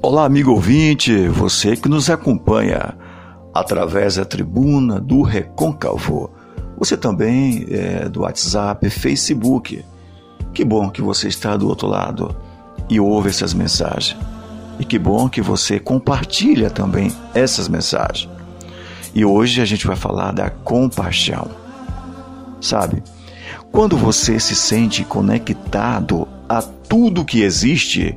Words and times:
Olá, 0.00 0.24
amigo 0.24 0.52
ouvinte, 0.52 1.26
você 1.26 1.74
que 1.74 1.88
nos 1.88 2.08
acompanha 2.08 2.96
através 3.52 4.14
da 4.14 4.24
tribuna 4.24 5.00
do 5.00 5.22
Recôncavo. 5.22 6.30
Você 6.78 6.96
também 6.96 7.66
é 7.68 8.08
do 8.08 8.20
WhatsApp, 8.20 8.88
Facebook. 8.90 9.84
Que 10.54 10.64
bom 10.64 10.88
que 10.88 11.02
você 11.02 11.26
está 11.26 11.56
do 11.56 11.66
outro 11.66 11.88
lado 11.88 12.34
e 12.88 13.00
ouve 13.00 13.30
essas 13.30 13.52
mensagens. 13.52 14.16
E 14.78 14.84
que 14.84 15.00
bom 15.00 15.28
que 15.28 15.42
você 15.42 15.80
compartilha 15.80 16.70
também 16.70 17.12
essas 17.34 17.66
mensagens. 17.66 18.30
E 19.12 19.24
hoje 19.24 19.60
a 19.60 19.64
gente 19.64 19.84
vai 19.84 19.96
falar 19.96 20.30
da 20.30 20.48
compaixão. 20.48 21.50
Sabe? 22.60 23.02
Quando 23.72 23.96
você 23.96 24.38
se 24.38 24.54
sente 24.54 25.02
conectado 25.02 26.28
a 26.48 26.62
tudo 26.62 27.24
que 27.24 27.42
existe, 27.42 28.16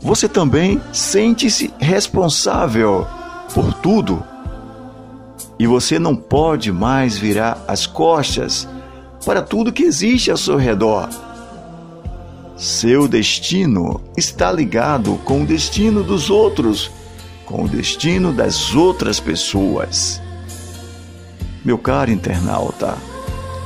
você 0.00 0.28
também 0.28 0.80
sente-se 0.92 1.72
responsável 1.78 3.06
por 3.52 3.72
tudo. 3.74 4.22
E 5.58 5.66
você 5.66 5.98
não 5.98 6.14
pode 6.14 6.70
mais 6.70 7.16
virar 7.16 7.64
as 7.66 7.86
costas 7.86 8.68
para 9.24 9.42
tudo 9.42 9.72
que 9.72 9.82
existe 9.82 10.30
ao 10.30 10.36
seu 10.36 10.56
redor. 10.56 11.08
Seu 12.56 13.06
destino 13.08 14.00
está 14.16 14.50
ligado 14.50 15.16
com 15.24 15.42
o 15.42 15.46
destino 15.46 16.02
dos 16.02 16.30
outros, 16.30 16.90
com 17.44 17.64
o 17.64 17.68
destino 17.68 18.32
das 18.32 18.74
outras 18.74 19.20
pessoas. 19.20 20.20
Meu 21.64 21.76
caro 21.76 22.10
internauta, 22.10 22.96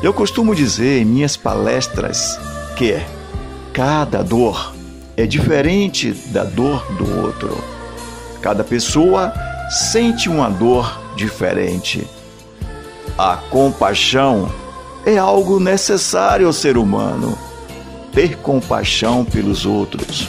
eu 0.02 0.14
costumo 0.14 0.54
dizer 0.54 1.02
em 1.02 1.04
minhas 1.04 1.36
palestras 1.36 2.38
que 2.76 2.98
cada 3.72 4.22
dor 4.22 4.74
é 5.16 5.26
diferente 5.26 6.12
da 6.26 6.44
dor 6.44 6.84
do 6.92 7.22
outro. 7.22 7.62
Cada 8.40 8.64
pessoa 8.64 9.32
sente 9.70 10.28
uma 10.28 10.48
dor 10.48 11.00
diferente. 11.16 12.06
A 13.18 13.36
compaixão 13.36 14.50
é 15.04 15.18
algo 15.18 15.60
necessário 15.60 16.46
ao 16.46 16.52
ser 16.52 16.76
humano. 16.76 17.38
Ter 18.12 18.36
compaixão 18.38 19.24
pelos 19.24 19.64
outros, 19.64 20.26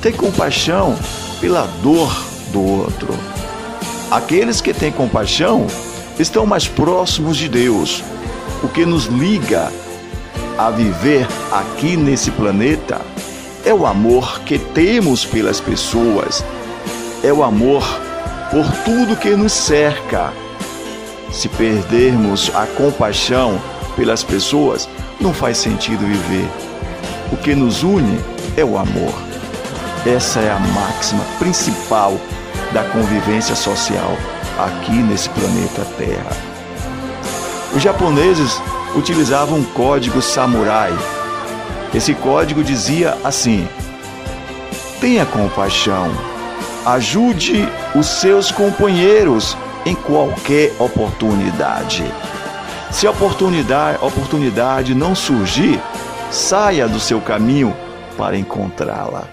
ter 0.00 0.12
compaixão 0.12 0.98
pela 1.40 1.66
dor 1.82 2.12
do 2.52 2.60
outro. 2.60 3.14
Aqueles 4.10 4.60
que 4.60 4.74
têm 4.74 4.92
compaixão 4.92 5.66
estão 6.18 6.44
mais 6.44 6.68
próximos 6.68 7.38
de 7.38 7.48
Deus, 7.48 8.02
o 8.62 8.68
que 8.68 8.84
nos 8.84 9.06
liga 9.06 9.72
a 10.58 10.70
viver 10.70 11.26
aqui 11.50 11.96
nesse 11.96 12.30
planeta 12.30 13.00
é 13.64 13.72
o 13.72 13.86
amor 13.86 14.40
que 14.40 14.58
temos 14.58 15.24
pelas 15.24 15.60
pessoas, 15.60 16.44
é 17.22 17.32
o 17.32 17.42
amor 17.42 17.82
por 18.50 18.66
tudo 18.84 19.16
que 19.16 19.30
nos 19.36 19.52
cerca. 19.52 20.32
Se 21.30 21.48
perdermos 21.48 22.50
a 22.54 22.66
compaixão 22.66 23.60
pelas 23.96 24.22
pessoas, 24.22 24.88
não 25.20 25.32
faz 25.32 25.58
sentido 25.58 26.04
viver. 26.04 26.48
O 27.32 27.36
que 27.36 27.54
nos 27.54 27.82
une 27.82 28.18
é 28.56 28.64
o 28.64 28.76
amor. 28.76 29.14
Essa 30.04 30.40
é 30.40 30.50
a 30.50 30.58
máxima 30.58 31.24
principal 31.38 32.18
da 32.72 32.82
convivência 32.84 33.54
social 33.54 34.16
aqui 34.58 34.92
nesse 34.92 35.28
planeta 35.30 35.86
Terra. 35.96 36.36
Os 37.74 37.82
japoneses 37.82 38.60
utilizavam 38.94 39.60
um 39.60 39.64
código 39.64 40.20
samurai 40.20 40.92
esse 41.94 42.14
código 42.14 42.64
dizia 42.64 43.16
assim: 43.22 43.68
tenha 45.00 45.26
compaixão, 45.26 46.10
ajude 46.86 47.68
os 47.94 48.06
seus 48.06 48.50
companheiros 48.50 49.56
em 49.84 49.94
qualquer 49.94 50.72
oportunidade. 50.78 52.04
Se 52.90 53.06
a 53.06 53.10
oportunidade, 53.10 53.98
oportunidade 54.04 54.94
não 54.94 55.14
surgir, 55.14 55.80
saia 56.30 56.86
do 56.86 57.00
seu 57.00 57.20
caminho 57.20 57.74
para 58.16 58.36
encontrá-la. 58.36 59.28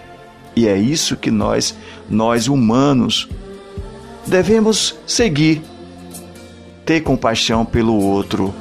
E 0.55 0.67
é 0.67 0.77
isso 0.77 1.15
que 1.15 1.29
nós, 1.29 1.75
nós 2.09 2.47
humanos, 2.47 3.29
devemos 4.25 4.95
seguir. 5.05 5.61
Ter 6.85 7.01
compaixão 7.01 7.63
pelo 7.63 7.95
outro, 7.95 8.53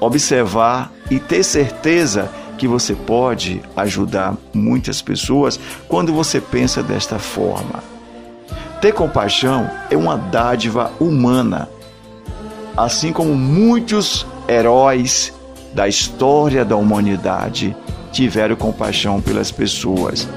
observar 0.00 0.90
e 1.10 1.18
ter 1.18 1.42
certeza 1.42 2.30
que 2.58 2.68
você 2.68 2.94
pode 2.94 3.60
ajudar 3.76 4.36
muitas 4.52 5.02
pessoas 5.02 5.58
quando 5.88 6.12
você 6.12 6.40
pensa 6.40 6.82
desta 6.82 7.18
forma. 7.18 7.82
Ter 8.80 8.92
compaixão 8.92 9.70
é 9.90 9.96
uma 9.96 10.16
dádiva 10.16 10.90
humana, 10.98 11.68
assim 12.76 13.12
como 13.12 13.34
muitos 13.34 14.26
heróis 14.48 15.32
da 15.72 15.88
história 15.88 16.64
da 16.64 16.76
humanidade 16.76 17.76
tiveram 18.10 18.56
compaixão 18.56 19.20
pelas 19.20 19.50
pessoas. 19.50 20.28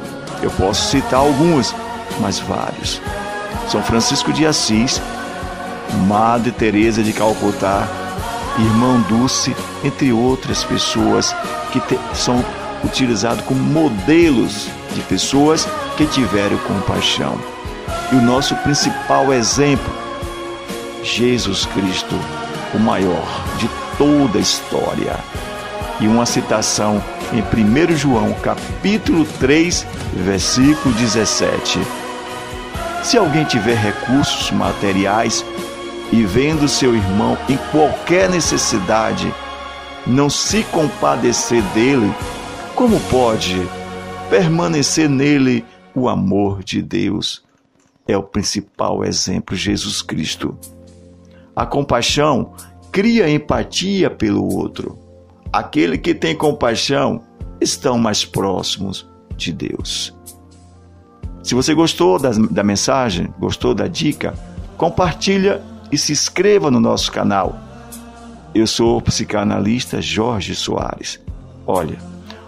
Eu 0.41 0.51
posso 0.51 0.89
citar 0.89 1.19
alguns, 1.19 1.73
mas 2.21 2.39
vários. 2.39 3.01
São 3.67 3.81
Francisco 3.81 4.31
de 4.31 4.45
Assis, 4.45 5.01
Madre 6.07 6.51
Teresa 6.51 7.01
de 7.01 7.13
Calcutá, 7.13 7.87
Irmão 8.57 9.01
Dulce, 9.01 9.55
entre 9.83 10.13
outras 10.13 10.63
pessoas 10.63 11.35
que 11.71 11.79
te, 11.81 11.99
são 12.13 12.43
utilizados 12.83 13.43
como 13.45 13.59
modelos 13.59 14.67
de 14.93 15.01
pessoas 15.01 15.67
que 15.97 16.05
tiveram 16.05 16.57
compaixão. 16.59 17.37
E 18.11 18.15
o 18.15 18.21
nosso 18.21 18.55
principal 18.57 19.33
exemplo, 19.33 19.93
Jesus 21.03 21.65
Cristo, 21.65 22.15
o 22.73 22.79
maior 22.79 23.25
de 23.57 23.69
toda 23.97 24.37
a 24.37 24.41
história. 24.41 25.17
E 25.99 26.07
uma 26.07 26.25
citação 26.25 27.01
em 27.33 27.41
1 27.41 27.95
João, 27.95 28.33
capítulo 28.41 29.25
3, 29.39 29.85
versículo 30.13 30.93
17. 30.95 31.79
Se 33.03 33.17
alguém 33.17 33.45
tiver 33.45 33.75
recursos 33.75 34.51
materiais 34.51 35.45
e 36.11 36.23
vendo 36.23 36.67
seu 36.67 36.95
irmão 36.95 37.37
em 37.49 37.57
qualquer 37.71 38.29
necessidade, 38.29 39.33
não 40.05 40.29
se 40.29 40.63
compadecer 40.65 41.63
dele, 41.73 42.13
como 42.75 42.99
pode 43.09 43.55
permanecer 44.29 45.09
nele 45.09 45.65
o 45.95 46.07
amor 46.07 46.63
de 46.63 46.81
Deus? 46.81 47.43
É 48.07 48.15
o 48.15 48.23
principal 48.23 49.03
exemplo, 49.03 49.55
Jesus 49.55 50.01
Cristo. 50.01 50.57
A 51.55 51.65
compaixão 51.65 52.53
cria 52.91 53.29
empatia 53.29 54.09
pelo 54.09 54.45
outro. 54.55 54.99
Aquele 55.51 55.97
que 55.97 56.13
tem 56.13 56.35
compaixão 56.35 57.23
estão 57.59 57.97
mais 57.97 58.23
próximos 58.23 59.09
de 59.35 59.51
Deus. 59.51 60.13
Se 61.41 61.55
você 61.55 61.73
gostou 61.73 62.19
da, 62.19 62.31
da 62.31 62.63
mensagem, 62.63 63.33
gostou 63.39 63.73
da 63.73 63.87
dica, 63.87 64.33
compartilha 64.77 65.61
e 65.95 65.97
se 65.97 66.11
inscreva 66.11 66.69
no 66.69 66.79
nosso 66.79 67.11
canal 67.11 67.65
eu 68.55 68.65
sou 68.65 68.97
o 68.97 69.01
psicanalista 69.01 70.01
Jorge 70.01 70.55
Soares. 70.55 71.19
Olha, 71.67 71.97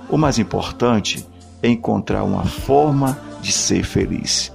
o 0.09 0.17
mais 0.17 0.39
importante 0.39 1.27
é 1.61 1.67
encontrar 1.67 2.23
uma 2.23 2.45
forma 2.45 3.19
de 3.41 3.51
ser 3.51 3.83
feliz. 3.83 4.49